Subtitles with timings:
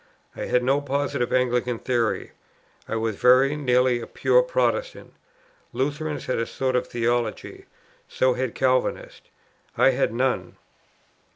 [0.35, 2.31] I had no positive Anglican theory.
[2.87, 5.13] I was very nearly a pure Protestant.
[5.73, 7.67] Lutherans had a sort of theology,
[8.09, 9.29] so had Calvinists;
[9.77, 10.55] I had none.